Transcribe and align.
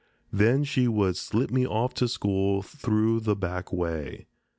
Then 0.33 0.63
she 0.63 0.87
would 0.87 1.15
slip 1.15 1.51
me 1.51 1.67
off 1.67 1.93
to 1.93 2.07
school 2.07 2.63
through 2.63 3.19
the 3.19 3.35
back 3.35 3.71
way. 3.71 4.25